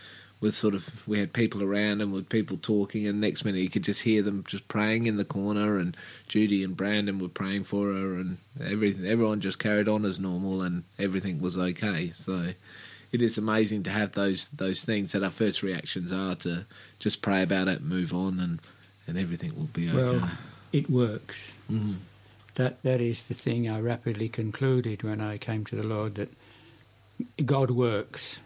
[0.42, 3.70] was sort of we had people around and with people talking, and next minute you
[3.70, 5.96] could just hear them just praying in the corner, and
[6.28, 9.06] Judy and Brandon were praying for her, and everything.
[9.06, 12.10] Everyone just carried on as normal, and everything was okay.
[12.10, 12.54] So.
[13.12, 16.66] It is amazing to have those those things that our first reactions are to
[16.98, 18.60] just pray about it, move on, and
[19.06, 19.98] and everything will be okay.
[19.98, 20.32] Well,
[20.72, 21.58] it works.
[21.70, 21.98] Mhm.
[22.56, 26.30] That that is the thing I rapidly concluded when I came to the Lord that
[27.46, 28.40] God works.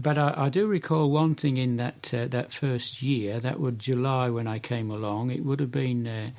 [0.00, 3.38] But I, I do recall one thing in that uh, that first year.
[3.38, 5.30] That was July when I came along.
[5.30, 6.30] It would have been uh,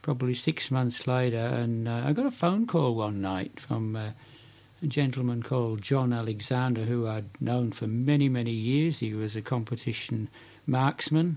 [0.00, 4.12] probably six months later, and uh, I got a phone call one night from uh,
[4.82, 9.00] a gentleman called John Alexander, who I'd known for many many years.
[9.00, 10.28] He was a competition
[10.66, 11.36] marksman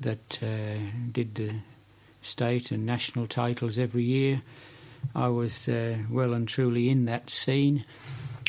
[0.00, 0.78] that uh,
[1.12, 1.60] did the
[2.22, 4.42] state and national titles every year.
[5.14, 7.84] I was uh, well and truly in that scene.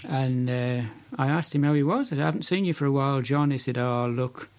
[0.04, 0.82] And uh,
[1.18, 2.08] I asked him how he was.
[2.08, 3.52] I said, I haven't seen you for a while, John.
[3.52, 4.50] He said, Oh, look.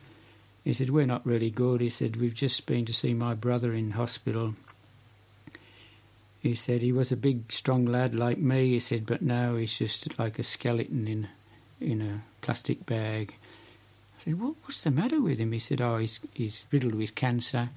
[0.64, 1.80] He said, We're not really good.
[1.80, 4.54] He said, We've just been to see my brother in hospital.
[6.40, 8.70] He said, He was a big, strong lad like me.
[8.70, 11.28] He said, But now he's just like a skeleton in,
[11.80, 13.34] in a plastic bag.
[14.16, 15.52] I said, what, What's the matter with him?
[15.52, 17.70] He said, Oh, he's, he's riddled with cancer.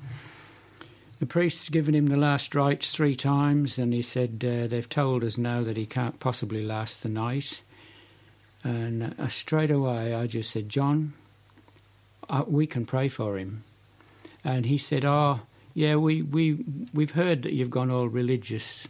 [1.21, 5.23] The priest's given him the last rites three times, and he said, uh, They've told
[5.23, 7.62] us now that he can't possibly last the night.
[8.63, 11.13] And uh, straight away, I just said, John,
[12.27, 13.63] uh, we can pray for him.
[14.43, 15.41] And he said, Oh,
[15.75, 18.88] yeah, we, we, we've heard that you've gone all religious.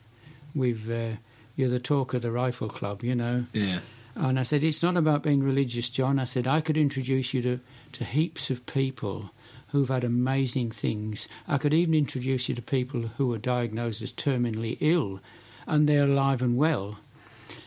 [0.56, 1.17] We've, uh,
[1.58, 3.48] you're the talk of the rifle club, you know.
[3.52, 3.82] Yeah.
[4.15, 6.17] And I said, It's not about being religious, John.
[6.17, 7.60] I said, I could introduce you to,
[7.91, 9.32] to heaps of people
[9.72, 11.28] who've had amazing things.
[11.48, 15.20] I could even introduce you to people who are diagnosed as terminally ill
[15.68, 17.00] and they're alive and well.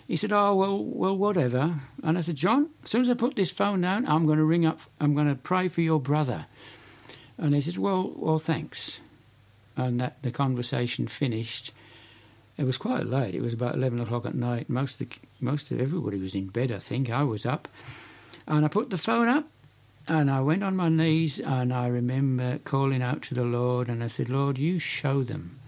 [0.07, 1.81] He said, Oh, well, well, whatever.
[2.03, 4.45] And I said, John, as soon as I put this phone down, I'm going to
[4.45, 6.47] ring up, I'm going to pray for your brother.
[7.38, 9.01] And he said, Well, well, thanks.
[9.77, 11.73] And that the conversation finished.
[12.57, 13.35] It was quite late.
[13.35, 14.71] It was about eleven o'clock at night.
[14.71, 16.71] Most of the, most of everybody was in bed.
[16.71, 17.67] I think I was up,
[18.47, 19.49] and I put the phone up,
[20.07, 24.03] and I went on my knees, and I remember calling out to the Lord, and
[24.05, 25.61] I said, Lord, you show them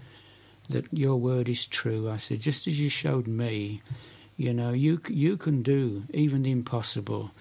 [0.69, 2.09] that your word is true.
[2.09, 3.81] I said, just as you showed me,
[4.35, 7.31] you know, you you can do even the impossible,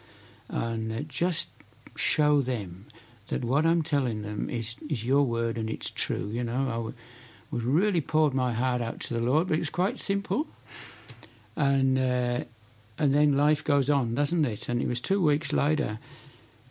[0.48, 1.48] and uh, just
[1.96, 2.86] show them
[3.28, 6.28] that what I'm telling them is, is your word and it's true.
[6.28, 6.94] You know,
[7.50, 10.46] I was really poured my heart out to the Lord, but it was quite simple.
[11.56, 12.44] And uh,
[12.98, 14.68] and then life goes on, doesn't it?
[14.68, 15.98] And it was two weeks later,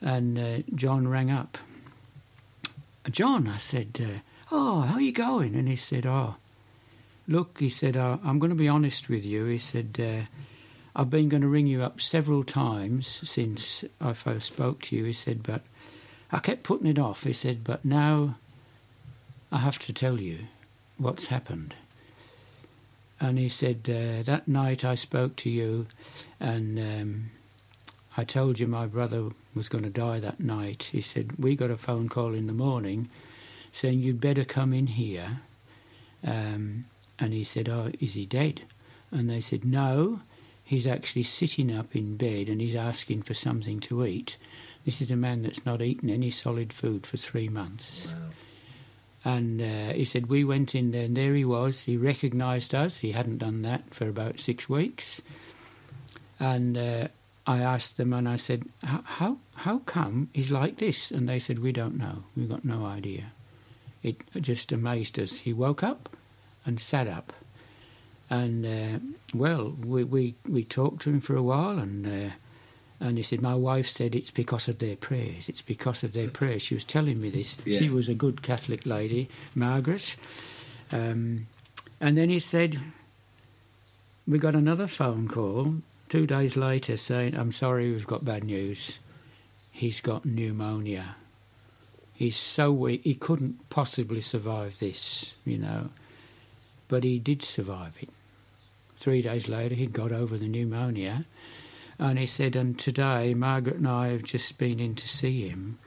[0.01, 1.58] and uh, John rang up.
[3.10, 4.19] John, I said, uh,
[4.51, 6.36] "Oh, how are you going?" And he said, "Oh,
[7.27, 9.99] look," he said, "I'm going to be honest with you." He said.
[9.99, 10.25] Uh,
[10.95, 15.03] I've been going to ring you up several times since I first spoke to you.
[15.03, 15.62] He said, but
[16.31, 17.23] I kept putting it off.
[17.23, 18.38] He said, but now
[19.51, 20.47] I have to tell you
[20.97, 21.75] what's happened.
[23.19, 25.88] And he said, uh, that night I spoke to you
[26.39, 27.31] and um,
[28.17, 30.89] I told you my brother was going to die that night.
[30.91, 33.10] He said, we got a phone call in the morning
[33.71, 35.41] saying you'd better come in here.
[36.25, 36.86] Um,
[37.19, 38.62] and he said, oh, is he dead?
[39.12, 40.21] And they said, no,
[40.63, 44.38] he's actually sitting up in bed and he's asking for something to eat.
[44.86, 48.08] This is a man that's not eaten any solid food for three months.
[48.08, 48.30] Wow.
[49.25, 51.86] And uh, he said, We went in there, and there he was.
[51.86, 52.99] He recognised us.
[52.99, 55.23] He hadn't done that for about six weeks.
[56.39, 57.08] And uh,
[57.47, 61.12] I asked them, and I said, how, how come he's like this?
[61.12, 62.23] And they said, We don't know.
[62.36, 63.25] We've got no idea.
[64.01, 65.39] It just amazed us.
[65.39, 66.10] He woke up
[66.65, 67.34] and sat up.
[68.29, 68.99] And, uh,
[69.36, 72.34] well, we, we, we talked to him for a while, and uh,
[72.99, 75.49] and he said, My wife said it's because of their prayers.
[75.49, 76.62] It's because of their prayers.
[76.62, 77.58] She was telling me this.
[77.65, 77.79] Yeah.
[77.79, 80.15] She was a good Catholic lady, Margaret.
[80.91, 81.47] Um,
[81.99, 82.79] and then he said,
[84.27, 85.75] We got another phone call
[86.10, 89.00] two days later saying, I'm sorry, we've got bad news.
[89.72, 91.15] He's got pneumonia.
[92.13, 95.89] He's so weak, he couldn't possibly survive this, you know.
[96.88, 98.10] But he did survive it.
[98.98, 101.26] Three days later, he'd got over the pneumonia.
[102.00, 105.80] And he said, and today Margaret and I have just been in to see him,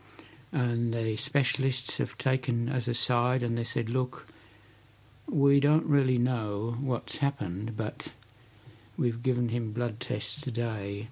[0.52, 4.26] and the specialists have taken us aside and they said, look,
[5.31, 8.12] we don't really know what's happened, but
[8.98, 11.08] we've given him blood tests today.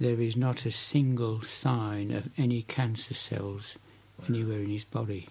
[0.00, 3.76] There is not a single sign of any cancer cells
[4.28, 5.28] anywhere in his body.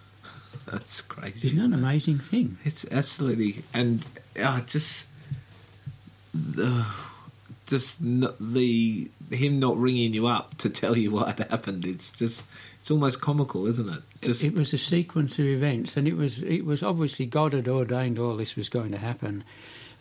[0.66, 1.48] That's crazy.
[1.48, 2.58] Isn't that an amazing thing?
[2.64, 4.04] It's absolutely and
[4.40, 5.06] uh, just
[6.58, 6.90] uh,
[7.66, 11.84] just not the him not ringing you up to tell you what had happened.
[11.84, 12.44] It's just
[12.80, 14.02] it's almost comical, isn't it?
[14.22, 17.68] Just it was a sequence of events, and it was it was obviously God had
[17.68, 19.44] ordained all this was going to happen,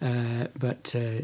[0.03, 1.23] uh, but uh,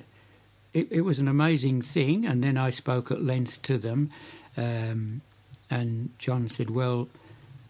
[0.73, 2.25] it, it was an amazing thing.
[2.25, 4.09] And then I spoke at length to them,
[4.57, 5.21] um,
[5.69, 7.07] and John said, "Well."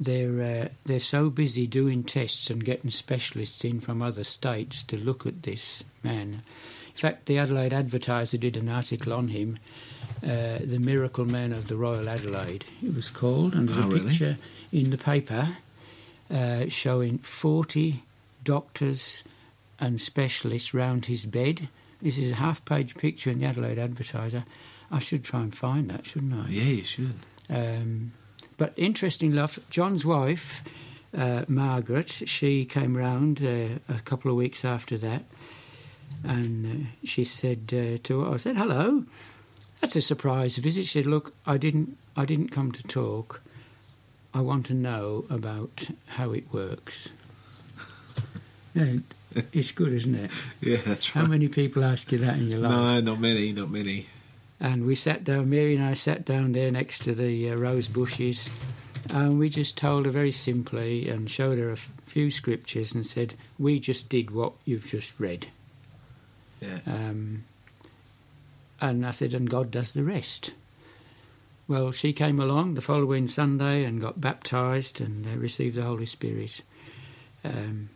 [0.02, 4.96] They're uh, they're so busy doing tests and getting specialists in from other states to
[4.96, 6.42] look at this man.
[6.88, 9.60] In fact, the Adelaide Advertiser did an article on him,
[10.24, 13.94] uh, "The Miracle Man of the Royal Adelaide." It was called, and there's Oh, a
[13.94, 14.10] really?
[14.10, 14.38] picture
[14.72, 15.58] in the paper
[16.32, 18.02] uh, showing 40
[18.46, 19.22] doctors
[19.80, 21.70] and specialists round his bed.
[22.02, 24.44] This is a half-page picture in the Adelaide Advertiser.
[24.92, 26.50] I should try and find that, shouldn't I?
[26.50, 27.14] yeah, you should.
[27.50, 28.12] Um,
[28.58, 30.64] but interesting enough, John's wife,
[31.18, 35.24] uh, Margaret, she came round uh, a couple of weeks after that,
[36.24, 39.06] and uh, she said uh, to her, "I said hello.
[39.82, 43.42] That's a surprise visit." She said, "Look, I didn't, I didn't come to talk.
[44.34, 47.10] I want to know about how it works."
[48.76, 48.98] yeah,
[49.54, 50.32] it's good, isn't it?
[50.62, 52.72] Yeah, that's How many people ask you that in your life?
[52.72, 54.08] No, not many, not many.
[54.60, 57.88] And we sat down, Mary and I sat down there next to the uh, rose
[57.88, 58.50] bushes,
[59.10, 63.06] and we just told her very simply and showed her a f- few scriptures and
[63.06, 65.48] said, We just did what you've just read.
[66.60, 66.80] Yeah.
[66.86, 67.46] Um,
[68.82, 70.54] and I said, And God does the rest.
[71.70, 76.08] Well, she came along the following Sunday and got baptised and uh, received the Holy
[76.08, 76.62] Spirit.
[77.46, 77.90] Um,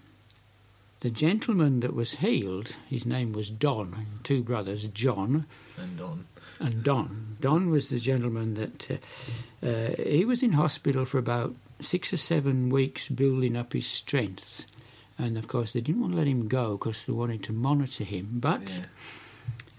[1.04, 5.46] the gentleman that was healed, his name was Don, two brothers, John,
[5.78, 6.26] And Don.
[6.60, 7.38] and Don.
[7.40, 12.18] Don was the gentleman that uh, uh, he was in hospital for about six or
[12.18, 14.66] seven weeks, building up his strength.
[15.20, 18.04] And of course, they didn't want to let him go because they wanted to monitor
[18.06, 18.40] him.
[18.40, 18.82] But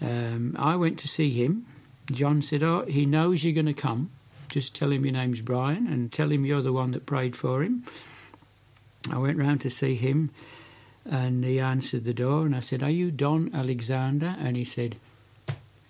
[0.01, 0.07] Yeah.
[0.35, 1.65] um, I went to see him.
[2.11, 4.11] John said, "Oh, he knows you're going to come.
[4.49, 7.63] Just tell him your name's Brian and tell him you're the one that prayed for
[7.63, 7.83] him."
[9.11, 10.29] I went round to see him,
[11.05, 14.95] and he answered the door, and I said, "Are you Don Alexander?" And he said,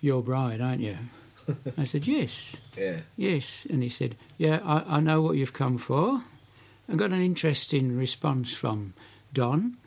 [0.02, 0.98] "You're Brian, aren't you?"
[1.78, 3.00] I said, "Yes, Yeah.
[3.18, 6.22] yes." And he said, "Yeah, I, I know what you've come for."
[6.88, 8.94] I got an interesting response from
[9.34, 9.78] Don,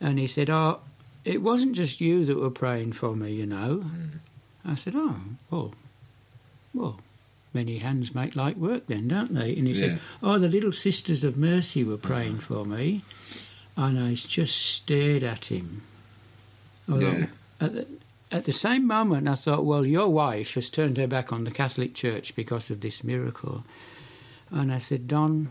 [0.00, 0.80] and he said, "Oh,
[1.24, 4.10] it wasn't just you that were praying for me, you know." Mm.
[4.64, 5.16] I said, "Oh,
[5.50, 5.74] well,
[6.74, 7.00] well,
[7.54, 9.80] many hands make light work, then, don't they?" And he Yeah.
[9.80, 12.42] said, "Oh, the little sisters of mercy were praying mm.
[12.42, 13.02] for me,"
[13.76, 15.82] and I just stared at him.
[16.88, 17.26] Although Yeah.
[17.60, 17.86] at, the,
[18.30, 21.50] at the same moment, I thought, "Well, your wife has turned her back on the
[21.50, 23.64] Catholic Church because of this miracle,"
[24.50, 25.50] and I said, "Don."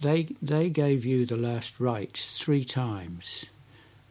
[0.00, 3.46] They they gave you the last rites three times.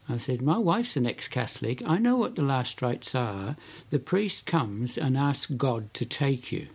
[0.10, 1.84] I said, My wife's an ex Catholic.
[1.86, 3.56] I know what the last rites are.
[3.90, 6.68] The priest comes and asks God to take you.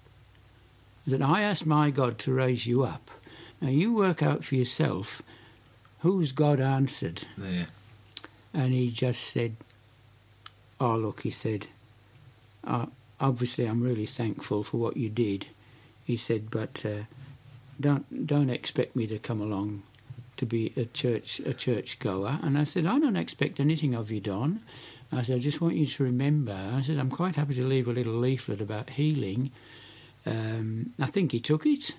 [1.07, 3.11] That I asked my God to raise you up.
[3.61, 5.21] Now you work out for yourself
[6.01, 7.25] whose God answered.
[7.37, 7.67] Yeah.
[8.55, 9.57] And he just said,
[10.81, 11.67] Oh, look, he said,
[12.65, 12.87] uh,
[13.21, 15.47] obviously I'm really thankful for what you did.
[16.05, 17.05] He said, but uh,
[17.81, 19.83] don't don't expect me to come along
[20.37, 22.39] to be a church a church goer.
[22.43, 24.61] And I said, I don't expect anything of you, Don.
[25.11, 26.53] I said, I just want you to remember.
[26.53, 29.51] I said, I'm quite happy to leave a little leaflet about healing.
[30.27, 31.95] Um, I think he took it.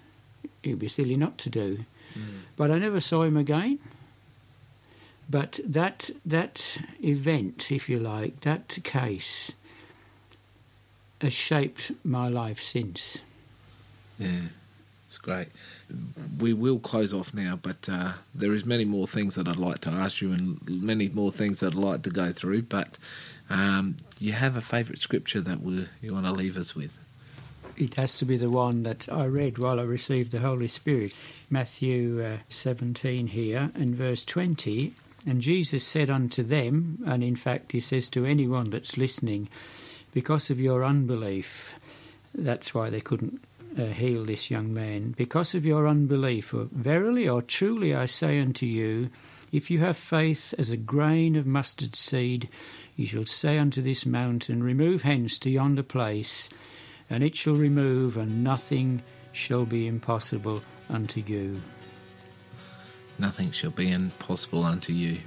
[0.64, 1.86] It would be silly not to do.
[2.56, 3.80] But I never saw him again.
[5.30, 9.52] But that that event, if you like, that case,
[11.22, 13.20] has shaped my life since.
[14.18, 14.50] Yeah,
[15.06, 15.50] it's great.
[16.40, 19.82] We will close off now, but uh, there is many more things that I'd like
[19.82, 22.64] to ask you, and many more things that I'd like to go through.
[22.64, 22.98] But
[23.50, 26.98] um, you have a favourite scripture that we, you want to leave us with?
[27.78, 31.14] It has to be the one that I read while I received the Holy Spirit.
[31.50, 34.94] Matthew uh, 17 here and verse 20.
[35.30, 39.48] And Jesus said unto them, and in fact he says to anyone that's listening,
[40.12, 41.76] because of your unbelief,
[42.34, 43.40] that's why they couldn't
[43.78, 45.14] uh, heal this young man.
[45.16, 49.12] Because of your unbelief, verily or truly I say unto you,
[49.52, 52.50] if you have faith as a grain of mustard seed,
[52.96, 56.50] you shall say unto this mountain, Remove hence to yonder place,
[57.08, 61.62] and it shall remove, and nothing shall be impossible unto you.
[63.20, 65.20] Nothing shall be impossible unto you.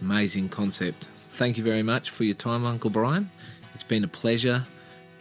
[0.00, 1.08] Amazing concept.
[1.30, 3.30] Thank you very much for your time, Uncle Brian.
[3.74, 4.62] It's been a pleasure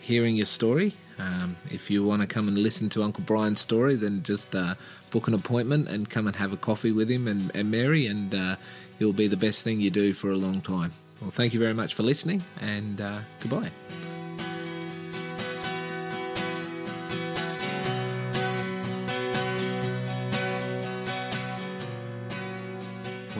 [0.01, 0.93] hearing your story.
[1.17, 4.75] Um, if you want to come and listen to Uncle Brian's story, then just uh,
[5.11, 8.35] book an appointment and come and have a coffee with him and, and Mary, and
[8.35, 8.55] uh,
[8.99, 10.91] it'll be the best thing you do for a long time.
[11.21, 13.71] Well, thank you very much for listening, and uh, goodbye.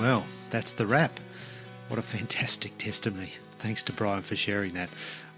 [0.03, 1.17] Well, that's the wrap.
[1.87, 3.31] What a fantastic testimony.
[3.53, 4.89] Thanks to Brian for sharing that.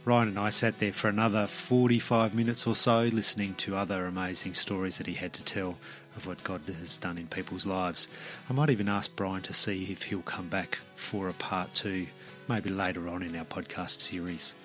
[0.06, 4.56] Ryan and I sat there for another 45 minutes or so listening to other amazing
[4.56, 5.78] stories that he had to tell
[6.16, 8.08] of what God has done in people's lives.
[8.50, 12.08] I might even ask Brian to see if he'll come back for a part two,
[12.50, 14.56] maybe later on in our podcast series.